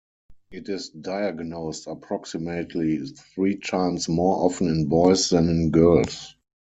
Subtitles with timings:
[0.49, 6.33] It is diagnosed approximately three times more often in boys than in girls.